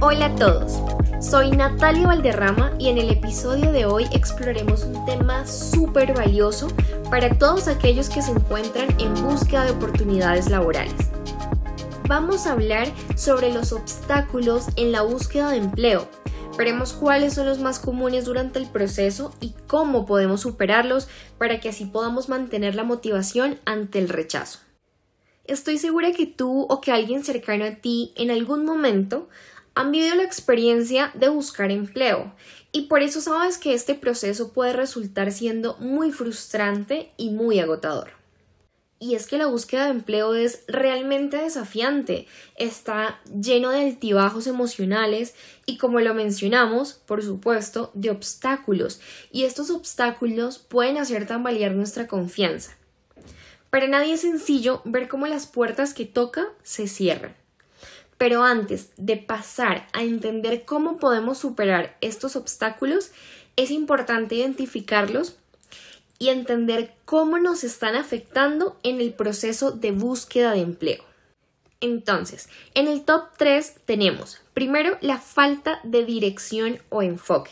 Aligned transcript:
Hola 0.00 0.26
a 0.26 0.34
todos, 0.34 0.80
soy 1.20 1.52
Natalia 1.52 2.08
Valderrama 2.08 2.72
y 2.78 2.88
en 2.88 2.98
el 2.98 3.10
episodio 3.10 3.70
de 3.70 3.86
hoy 3.86 4.06
exploraremos 4.12 4.82
un 4.82 5.04
tema 5.06 5.46
súper 5.46 6.14
valioso 6.14 6.68
para 7.10 7.38
todos 7.38 7.68
aquellos 7.68 8.08
que 8.08 8.20
se 8.20 8.32
encuentran 8.32 8.88
en 9.00 9.14
búsqueda 9.14 9.64
de 9.64 9.70
oportunidades 9.70 10.50
laborales. 10.50 10.94
Vamos 12.08 12.46
a 12.46 12.52
hablar 12.52 12.88
sobre 13.16 13.52
los 13.52 13.72
obstáculos 13.72 14.66
en 14.76 14.90
la 14.90 15.02
búsqueda 15.02 15.50
de 15.50 15.58
empleo. 15.58 16.08
Veremos 16.58 16.92
cuáles 16.92 17.34
son 17.34 17.46
los 17.46 17.60
más 17.60 17.78
comunes 17.78 18.24
durante 18.24 18.58
el 18.58 18.66
proceso 18.66 19.32
y 19.40 19.54
cómo 19.66 20.06
podemos 20.06 20.40
superarlos 20.40 21.08
para 21.38 21.60
que 21.60 21.68
así 21.68 21.84
podamos 21.84 22.28
mantener 22.28 22.74
la 22.74 22.84
motivación 22.84 23.60
ante 23.64 24.00
el 24.00 24.08
rechazo. 24.08 24.58
Estoy 25.46 25.78
segura 25.78 26.12
que 26.12 26.26
tú 26.26 26.66
o 26.68 26.80
que 26.80 26.90
alguien 26.90 27.22
cercano 27.22 27.66
a 27.66 27.72
ti 27.72 28.12
en 28.16 28.30
algún 28.30 28.64
momento 28.64 29.28
han 29.74 29.90
vivido 29.90 30.14
la 30.14 30.22
experiencia 30.22 31.10
de 31.14 31.28
buscar 31.28 31.70
empleo 31.70 32.32
y 32.72 32.82
por 32.82 33.02
eso 33.02 33.20
sabes 33.20 33.58
que 33.58 33.74
este 33.74 33.94
proceso 33.94 34.52
puede 34.52 34.72
resultar 34.72 35.32
siendo 35.32 35.76
muy 35.78 36.12
frustrante 36.12 37.12
y 37.16 37.30
muy 37.30 37.60
agotador. 37.60 38.12
Y 39.00 39.16
es 39.16 39.26
que 39.26 39.38
la 39.38 39.46
búsqueda 39.46 39.84
de 39.84 39.90
empleo 39.90 40.34
es 40.34 40.64
realmente 40.66 41.36
desafiante, 41.36 42.26
está 42.56 43.20
lleno 43.28 43.70
de 43.70 43.80
altibajos 43.80 44.46
emocionales 44.46 45.34
y 45.66 45.76
como 45.76 46.00
lo 46.00 46.14
mencionamos, 46.14 46.94
por 46.94 47.22
supuesto, 47.22 47.90
de 47.94 48.10
obstáculos, 48.10 49.00
y 49.30 49.44
estos 49.44 49.70
obstáculos 49.70 50.58
pueden 50.58 50.96
hacer 50.96 51.26
tambalear 51.26 51.72
nuestra 51.72 52.06
confianza. 52.06 52.76
Para 53.68 53.88
nadie 53.88 54.14
es 54.14 54.20
sencillo 54.20 54.80
ver 54.84 55.08
cómo 55.08 55.26
las 55.26 55.46
puertas 55.46 55.92
que 55.92 56.06
toca 56.06 56.46
se 56.62 56.86
cierran. 56.86 57.43
Pero 58.24 58.42
antes 58.42 58.88
de 58.96 59.18
pasar 59.18 59.86
a 59.92 60.02
entender 60.02 60.64
cómo 60.64 60.96
podemos 60.96 61.36
superar 61.36 61.98
estos 62.00 62.36
obstáculos, 62.36 63.10
es 63.56 63.70
importante 63.70 64.34
identificarlos 64.34 65.36
y 66.18 66.30
entender 66.30 66.94
cómo 67.04 67.38
nos 67.38 67.64
están 67.64 67.96
afectando 67.96 68.78
en 68.82 69.02
el 69.02 69.12
proceso 69.12 69.72
de 69.72 69.92
búsqueda 69.92 70.52
de 70.52 70.62
empleo. 70.62 71.04
Entonces, 71.82 72.48
en 72.72 72.88
el 72.88 73.04
top 73.04 73.24
3 73.36 73.80
tenemos 73.84 74.40
primero 74.54 74.96
la 75.02 75.18
falta 75.18 75.80
de 75.84 76.06
dirección 76.06 76.78
o 76.88 77.02
enfoque. 77.02 77.50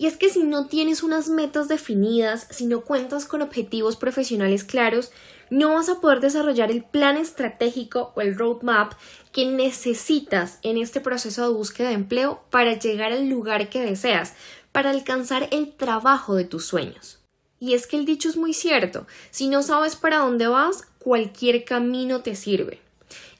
Y 0.00 0.06
es 0.06 0.16
que 0.16 0.30
si 0.30 0.44
no 0.44 0.64
tienes 0.64 1.02
unas 1.02 1.28
metas 1.28 1.68
definidas, 1.68 2.46
si 2.48 2.64
no 2.64 2.80
cuentas 2.80 3.26
con 3.26 3.42
objetivos 3.42 3.96
profesionales 3.96 4.64
claros, 4.64 5.12
no 5.50 5.74
vas 5.74 5.90
a 5.90 6.00
poder 6.00 6.20
desarrollar 6.20 6.70
el 6.70 6.82
plan 6.82 7.18
estratégico 7.18 8.10
o 8.16 8.22
el 8.22 8.34
roadmap 8.34 8.94
que 9.30 9.44
necesitas 9.44 10.58
en 10.62 10.78
este 10.78 11.02
proceso 11.02 11.42
de 11.42 11.54
búsqueda 11.54 11.88
de 11.88 11.96
empleo 11.96 12.42
para 12.48 12.78
llegar 12.78 13.12
al 13.12 13.28
lugar 13.28 13.68
que 13.68 13.82
deseas, 13.82 14.32
para 14.72 14.88
alcanzar 14.88 15.48
el 15.50 15.70
trabajo 15.70 16.34
de 16.34 16.44
tus 16.44 16.64
sueños. 16.64 17.18
Y 17.58 17.74
es 17.74 17.86
que 17.86 17.98
el 17.98 18.06
dicho 18.06 18.30
es 18.30 18.38
muy 18.38 18.54
cierto, 18.54 19.06
si 19.30 19.48
no 19.48 19.62
sabes 19.62 19.96
para 19.96 20.20
dónde 20.20 20.46
vas, 20.46 20.88
cualquier 20.98 21.66
camino 21.66 22.22
te 22.22 22.36
sirve. 22.36 22.80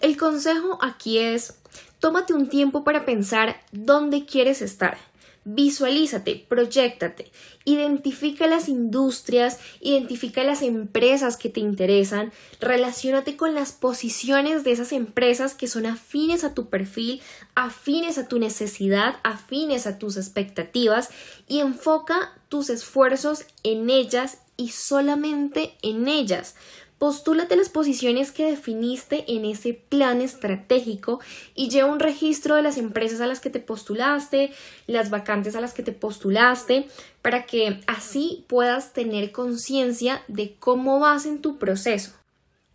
El 0.00 0.18
consejo 0.18 0.78
aquí 0.82 1.16
es, 1.16 1.54
tómate 2.00 2.34
un 2.34 2.50
tiempo 2.50 2.84
para 2.84 3.06
pensar 3.06 3.62
dónde 3.72 4.26
quieres 4.26 4.60
estar 4.60 4.98
Visualízate, 5.44 6.44
proyectate, 6.48 7.32
identifica 7.64 8.46
las 8.46 8.68
industrias, 8.68 9.58
identifica 9.80 10.44
las 10.44 10.60
empresas 10.60 11.38
que 11.38 11.48
te 11.48 11.60
interesan, 11.60 12.30
relacionate 12.60 13.38
con 13.38 13.54
las 13.54 13.72
posiciones 13.72 14.64
de 14.64 14.72
esas 14.72 14.92
empresas 14.92 15.54
que 15.54 15.66
son 15.66 15.86
afines 15.86 16.44
a 16.44 16.52
tu 16.52 16.68
perfil, 16.68 17.22
afines 17.54 18.18
a 18.18 18.28
tu 18.28 18.38
necesidad, 18.38 19.16
afines 19.22 19.86
a 19.86 19.98
tus 19.98 20.18
expectativas 20.18 21.08
y 21.48 21.60
enfoca 21.60 22.34
tus 22.50 22.68
esfuerzos 22.68 23.46
en 23.62 23.88
ellas 23.88 24.42
y 24.58 24.68
solamente 24.68 25.74
en 25.80 26.06
ellas. 26.06 26.54
Postúlate 27.00 27.56
las 27.56 27.70
posiciones 27.70 28.30
que 28.30 28.44
definiste 28.44 29.24
en 29.26 29.46
ese 29.46 29.72
plan 29.72 30.20
estratégico 30.20 31.18
y 31.54 31.70
lleva 31.70 31.90
un 31.90 31.98
registro 31.98 32.56
de 32.56 32.62
las 32.62 32.76
empresas 32.76 33.22
a 33.22 33.26
las 33.26 33.40
que 33.40 33.48
te 33.48 33.58
postulaste, 33.58 34.52
las 34.86 35.08
vacantes 35.08 35.56
a 35.56 35.62
las 35.62 35.72
que 35.72 35.82
te 35.82 35.92
postulaste, 35.92 36.88
para 37.22 37.46
que 37.46 37.80
así 37.86 38.44
puedas 38.48 38.92
tener 38.92 39.32
conciencia 39.32 40.22
de 40.28 40.56
cómo 40.58 41.00
vas 41.00 41.24
en 41.24 41.40
tu 41.40 41.56
proceso. 41.56 42.12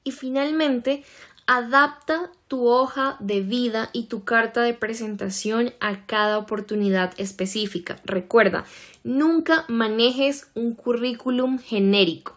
Y 0.03 0.09
finalmente, 0.09 1.03
adapta 1.45 2.31
tu 2.47 2.67
hoja 2.67 3.17
de 3.19 3.41
vida 3.41 3.91
y 3.93 4.05
tu 4.05 4.23
carta 4.23 4.63
de 4.63 4.73
presentación 4.73 5.71
a 5.79 6.07
cada 6.07 6.39
oportunidad 6.39 7.13
específica. 7.17 7.97
Recuerda, 8.05 8.65
nunca 9.03 9.65
manejes 9.67 10.47
un 10.55 10.73
currículum 10.73 11.59
genérico. 11.59 12.34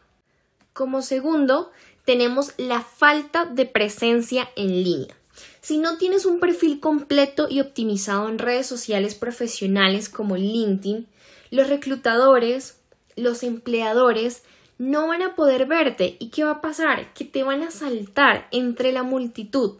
Como 0.78 1.02
segundo, 1.02 1.72
tenemos 2.04 2.52
la 2.56 2.82
falta 2.82 3.46
de 3.46 3.66
presencia 3.66 4.48
en 4.54 4.84
línea. 4.84 5.16
Si 5.60 5.78
no 5.78 5.98
tienes 5.98 6.24
un 6.24 6.38
perfil 6.38 6.78
completo 6.78 7.48
y 7.50 7.58
optimizado 7.58 8.28
en 8.28 8.38
redes 8.38 8.68
sociales 8.68 9.16
profesionales 9.16 10.08
como 10.08 10.36
LinkedIn, 10.36 11.08
los 11.50 11.68
reclutadores, 11.68 12.78
los 13.16 13.42
empleadores 13.42 14.44
no 14.78 15.08
van 15.08 15.22
a 15.22 15.34
poder 15.34 15.66
verte. 15.66 16.16
¿Y 16.20 16.28
qué 16.28 16.44
va 16.44 16.52
a 16.52 16.60
pasar? 16.60 17.12
Que 17.12 17.24
te 17.24 17.42
van 17.42 17.64
a 17.64 17.72
saltar 17.72 18.46
entre 18.52 18.92
la 18.92 19.02
multitud. 19.02 19.78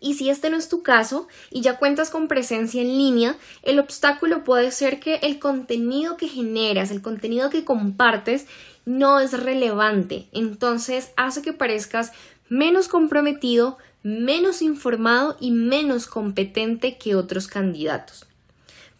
Y 0.00 0.14
si 0.14 0.30
este 0.30 0.50
no 0.50 0.56
es 0.56 0.68
tu 0.68 0.84
caso 0.84 1.26
y 1.50 1.62
ya 1.62 1.78
cuentas 1.78 2.10
con 2.10 2.28
presencia 2.28 2.80
en 2.80 2.96
línea, 2.96 3.36
el 3.64 3.80
obstáculo 3.80 4.44
puede 4.44 4.70
ser 4.70 5.00
que 5.00 5.16
el 5.16 5.40
contenido 5.40 6.16
que 6.16 6.28
generas, 6.28 6.92
el 6.92 7.02
contenido 7.02 7.50
que 7.50 7.64
compartes, 7.64 8.46
no 8.86 9.20
es 9.20 9.32
relevante. 9.32 10.28
Entonces 10.32 11.10
hace 11.16 11.42
que 11.42 11.52
parezcas 11.52 12.12
menos 12.48 12.88
comprometido, 12.88 13.76
menos 14.02 14.62
informado 14.62 15.36
y 15.38 15.50
menos 15.50 16.06
competente 16.06 16.96
que 16.96 17.14
otros 17.14 17.48
candidatos. 17.48 18.24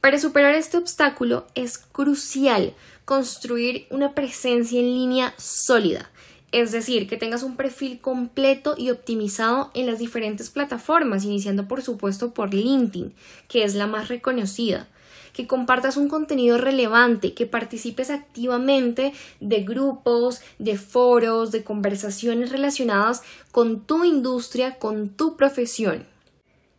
Para 0.03 0.19
superar 0.19 0.55
este 0.55 0.77
obstáculo 0.77 1.47
es 1.55 1.79
crucial 1.79 2.75
construir 3.05 3.87
una 3.91 4.15
presencia 4.15 4.79
en 4.79 4.87
línea 4.87 5.35
sólida, 5.39 6.11
es 6.53 6.73
decir, 6.73 7.09
que 7.09 7.17
tengas 7.17 7.43
un 7.43 7.57
perfil 7.57 8.01
completo 8.01 8.75
y 8.77 8.91
optimizado 8.91 9.71
en 9.75 9.87
las 9.87 9.99
diferentes 9.99 10.51
plataformas, 10.51 11.25
iniciando 11.25 11.69
por 11.69 11.83
supuesto 11.83 12.35
por 12.35 12.55
LinkedIn, 12.55 13.15
que 13.49 13.65
es 13.65 13.75
la 13.75 13.87
más 13.87 14.09
reconocida 14.09 14.89
que 15.37 15.47
compartas 15.47 15.99
un 15.99 16.09
contenido 16.09 16.57
relevante, 16.57 17.35
que 17.35 17.45
participes 17.45 18.09
activamente 18.09 19.13
de 19.39 19.61
grupos, 19.65 20.41
de 20.59 20.79
foros, 20.79 21.53
de 21.53 21.63
conversaciones 21.63 22.51
relacionadas 22.51 23.23
con 23.53 23.83
tu 23.83 24.03
industria, 24.05 24.79
con 24.79 25.11
tu 25.11 25.37
profesión. 25.37 26.07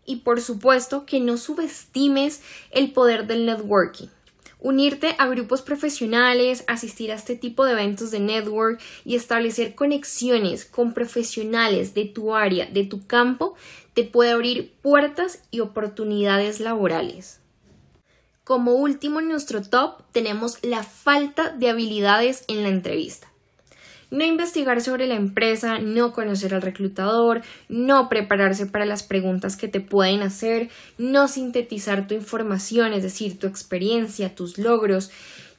Y 0.08 0.18
por 0.18 0.42
supuesto 0.42 1.06
que 1.06 1.20
no 1.20 1.38
subestimes 1.38 2.42
el 2.72 2.94
poder 2.94 3.28
del 3.28 3.46
networking. 3.46 4.08
Unirte 4.60 5.14
a 5.20 5.28
grupos 5.28 5.62
profesionales, 5.62 6.64
asistir 6.66 7.12
a 7.12 7.16
este 7.16 7.36
tipo 7.36 7.64
de 7.64 7.74
eventos 7.74 8.10
de 8.10 8.22
network 8.22 8.82
y 9.06 9.14
establecer 9.16 9.76
conexiones 9.76 10.66
con 10.66 10.96
profesionales 10.96 11.94
de 11.94 12.06
tu 12.06 12.34
área, 12.34 12.66
de 12.66 12.86
tu 12.86 13.06
campo, 13.06 13.54
te 13.94 14.04
puede 14.04 14.32
abrir 14.32 14.74
puertas 14.82 15.44
y 15.52 15.60
oportunidades 15.60 16.60
laborales. 16.60 17.40
Como 18.48 18.76
último 18.76 19.20
en 19.20 19.28
nuestro 19.28 19.62
top 19.62 20.04
tenemos 20.14 20.58
la 20.64 20.82
falta 20.82 21.50
de 21.50 21.70
habilidades 21.70 22.46
en 22.48 22.64
la 22.64 22.70
entrevista. 22.70 23.28
No 24.10 24.24
investigar 24.24 24.80
sobre 24.80 25.06
la 25.06 25.16
empresa, 25.16 25.80
no 25.80 26.14
conocer 26.14 26.54
al 26.54 26.62
reclutador, 26.62 27.42
no 27.68 28.08
prepararse 28.08 28.66
para 28.66 28.86
las 28.86 29.04
preguntas 29.04 29.58
que 29.58 29.68
te 29.68 29.82
pueden 29.82 30.22
hacer, 30.22 30.70
no 30.98 31.28
sintetizar 31.28 32.08
tu 32.08 32.14
información, 32.14 32.94
es 32.94 33.04
decir, 33.04 33.38
tu 33.38 33.48
experiencia, 33.48 34.34
tus 34.34 34.58
logros, 34.58 35.12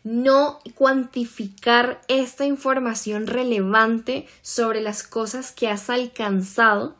no 0.02 0.60
cuantificar 0.74 2.00
esta 2.08 2.46
información 2.46 3.26
relevante 3.26 4.26
sobre 4.40 4.80
las 4.80 5.02
cosas 5.02 5.52
que 5.52 5.68
has 5.68 5.90
alcanzado 5.90 6.96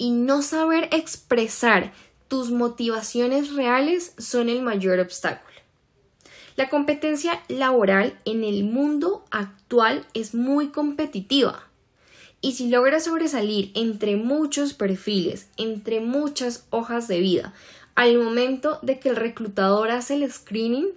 y 0.00 0.12
no 0.12 0.42
saber 0.42 0.88
expresar 0.92 1.92
tus 2.28 2.50
motivaciones 2.50 3.54
reales 3.54 4.14
son 4.18 4.48
el 4.48 4.62
mayor 4.62 5.00
obstáculo. 5.00 5.48
La 6.56 6.68
competencia 6.68 7.40
laboral 7.48 8.18
en 8.24 8.44
el 8.44 8.64
mundo 8.64 9.24
actual 9.30 10.06
es 10.12 10.34
muy 10.34 10.68
competitiva. 10.68 11.62
Y 12.40 12.52
si 12.52 12.68
logras 12.68 13.04
sobresalir 13.04 13.70
entre 13.74 14.16
muchos 14.16 14.74
perfiles, 14.74 15.48
entre 15.56 16.00
muchas 16.00 16.66
hojas 16.70 17.08
de 17.08 17.20
vida, 17.20 17.54
al 17.94 18.18
momento 18.18 18.78
de 18.82 19.00
que 19.00 19.08
el 19.08 19.16
reclutador 19.16 19.90
hace 19.90 20.14
el 20.14 20.30
screening, 20.30 20.88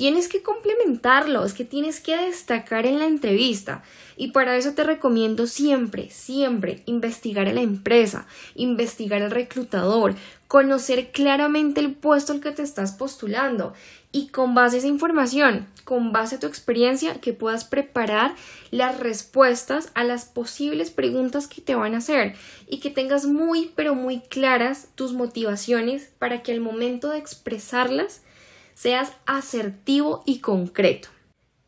tienes 0.00 0.28
que 0.28 0.42
complementarlo, 0.42 1.44
es 1.44 1.52
que 1.52 1.66
tienes 1.66 2.00
que 2.00 2.16
destacar 2.16 2.86
en 2.86 2.98
la 2.98 3.04
entrevista. 3.04 3.82
Y 4.16 4.28
para 4.28 4.56
eso 4.56 4.72
te 4.72 4.82
recomiendo 4.82 5.46
siempre, 5.46 6.08
siempre 6.08 6.82
investigar 6.86 7.46
a 7.48 7.52
la 7.52 7.60
empresa, 7.60 8.26
investigar 8.54 9.20
al 9.20 9.30
reclutador, 9.30 10.14
conocer 10.48 11.10
claramente 11.10 11.80
el 11.80 11.92
puesto 11.92 12.32
al 12.32 12.40
que 12.40 12.50
te 12.50 12.62
estás 12.62 12.92
postulando 12.92 13.74
y 14.10 14.28
con 14.28 14.54
base 14.54 14.76
a 14.76 14.78
esa 14.78 14.88
información, 14.88 15.66
con 15.84 16.12
base 16.12 16.36
a 16.36 16.40
tu 16.40 16.46
experiencia, 16.46 17.20
que 17.20 17.34
puedas 17.34 17.64
preparar 17.64 18.34
las 18.70 18.98
respuestas 19.00 19.90
a 19.92 20.02
las 20.02 20.24
posibles 20.24 20.90
preguntas 20.90 21.46
que 21.46 21.60
te 21.60 21.74
van 21.74 21.94
a 21.94 21.98
hacer 21.98 22.36
y 22.66 22.80
que 22.80 22.88
tengas 22.88 23.26
muy 23.26 23.70
pero 23.76 23.94
muy 23.94 24.20
claras 24.20 24.88
tus 24.94 25.12
motivaciones 25.12 26.10
para 26.18 26.42
que 26.42 26.52
al 26.52 26.60
momento 26.60 27.10
de 27.10 27.18
expresarlas 27.18 28.22
seas 28.80 29.12
asertivo 29.26 30.22
y 30.24 30.38
concreto. 30.38 31.10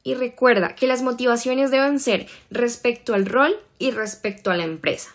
Y 0.02 0.14
recuerda 0.14 0.74
que 0.74 0.86
las 0.86 1.02
motivaciones 1.02 1.70
deben 1.70 2.00
ser 2.00 2.26
respecto 2.50 3.12
al 3.12 3.26
rol 3.26 3.54
y 3.78 3.90
respecto 3.90 4.50
a 4.50 4.56
la 4.56 4.64
empresa. 4.64 5.10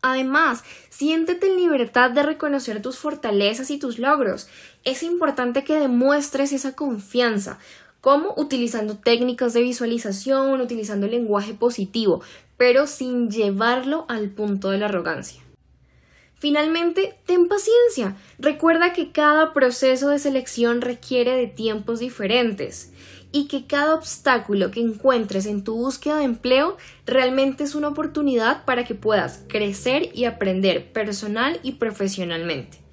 Además, 0.00 0.64
siéntete 0.88 1.48
en 1.48 1.58
libertad 1.58 2.10
de 2.10 2.22
reconocer 2.22 2.80
tus 2.80 2.98
fortalezas 2.98 3.70
y 3.70 3.78
tus 3.78 3.98
logros. 3.98 4.48
Es 4.84 5.02
importante 5.02 5.62
que 5.62 5.78
demuestres 5.78 6.52
esa 6.52 6.74
confianza. 6.74 7.58
¿Cómo? 8.00 8.32
Utilizando 8.38 8.96
técnicas 8.96 9.52
de 9.52 9.60
visualización, 9.60 10.58
utilizando 10.62 11.06
lenguaje 11.06 11.52
positivo, 11.52 12.22
pero 12.56 12.86
sin 12.86 13.30
llevarlo 13.30 14.06
al 14.08 14.30
punto 14.30 14.70
de 14.70 14.78
la 14.78 14.86
arrogancia. 14.86 15.42
Finalmente, 16.38 17.18
ten 17.24 17.48
paciencia. 17.48 18.16
Recuerda 18.38 18.92
que 18.92 19.10
cada 19.10 19.54
proceso 19.54 20.10
de 20.10 20.18
selección 20.18 20.82
requiere 20.82 21.34
de 21.34 21.46
tiempos 21.46 21.98
diferentes 21.98 22.92
y 23.32 23.48
que 23.48 23.66
cada 23.66 23.94
obstáculo 23.94 24.70
que 24.70 24.80
encuentres 24.80 25.46
en 25.46 25.64
tu 25.64 25.76
búsqueda 25.76 26.18
de 26.18 26.24
empleo 26.24 26.76
realmente 27.06 27.64
es 27.64 27.74
una 27.74 27.88
oportunidad 27.88 28.64
para 28.64 28.84
que 28.84 28.94
puedas 28.94 29.44
crecer 29.48 30.10
y 30.14 30.24
aprender 30.24 30.92
personal 30.92 31.58
y 31.62 31.72
profesionalmente. 31.72 32.85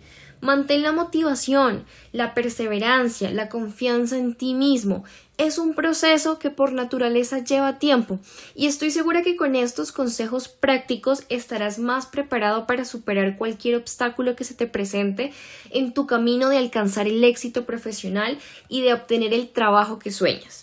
Mantén 0.44 0.84
la 0.84 0.92
motivación, 0.92 1.86
la 2.12 2.34
perseverancia, 2.34 3.32
la 3.32 3.48
confianza 3.48 4.18
en 4.18 4.36
ti 4.36 4.54
mismo. 4.54 5.06
Es 5.38 5.58
un 5.58 5.74
proceso 5.74 6.38
que 6.38 6.50
por 6.50 6.74
naturaleza 6.74 7.40
lleva 7.40 7.80
tiempo 7.80 8.20
y 8.54 8.68
estoy 8.68 8.92
segura 8.92 9.22
que 9.22 9.38
con 9.38 9.56
estos 9.56 9.94
consejos 9.94 10.50
prácticos 10.50 11.24
estarás 11.30 11.80
más 11.80 12.08
preparado 12.08 12.68
para 12.68 12.84
superar 12.84 13.38
cualquier 13.38 13.78
obstáculo 13.78 14.36
que 14.36 14.44
se 14.44 14.54
te 14.54 14.68
presente 14.68 15.32
en 15.70 15.94
tu 15.94 16.08
camino 16.08 16.50
de 16.50 16.58
alcanzar 16.58 17.08
el 17.08 17.24
éxito 17.24 17.66
profesional 17.66 18.38
y 18.68 18.82
de 18.82 18.94
obtener 18.94 19.34
el 19.34 19.48
trabajo 19.48 19.98
que 19.98 20.12
sueñas. 20.12 20.63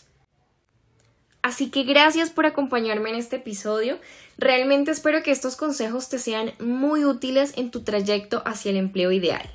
Así 1.43 1.71
que 1.71 1.85
gracias 1.85 2.31
por 2.31 2.45
acompañarme 2.45 3.11
en 3.11 3.17
este 3.17 3.37
episodio. 3.37 3.99
Realmente 4.37 4.91
espero 4.91 5.23
que 5.23 5.31
estos 5.31 5.57
consejos 5.57 6.09
te 6.09 6.19
sean 6.19 6.53
muy 6.59 7.05
útiles 7.05 7.55
en 7.57 7.71
tu 7.71 7.83
trayecto 7.83 8.43
hacia 8.45 8.71
el 8.71 8.77
empleo 8.77 9.11
ideal. 9.11 9.49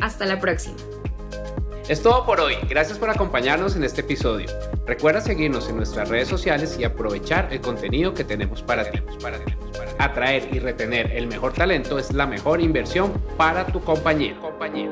Hasta 0.00 0.26
la 0.26 0.40
próxima. 0.40 0.76
Es 1.88 2.02
todo 2.02 2.24
por 2.24 2.40
hoy. 2.40 2.54
Gracias 2.68 2.98
por 2.98 3.10
acompañarnos 3.10 3.74
en 3.74 3.82
este 3.84 4.02
episodio. 4.02 4.46
Recuerda 4.86 5.20
seguirnos 5.20 5.68
en 5.68 5.76
nuestras 5.76 6.08
redes 6.08 6.28
sociales 6.28 6.76
y 6.78 6.84
aprovechar 6.84 7.52
el 7.52 7.60
contenido 7.60 8.14
que 8.14 8.22
tenemos 8.24 8.62
para 8.62 8.88
ti. 8.90 9.00
Atraer 9.98 10.48
y 10.52 10.60
retener 10.60 11.10
el 11.12 11.26
mejor 11.26 11.52
talento 11.52 11.98
es 11.98 12.12
la 12.12 12.26
mejor 12.26 12.60
inversión 12.60 13.12
para 13.36 13.66
tu 13.66 13.82
compañía. 13.82 14.36
compañía. 14.40 14.88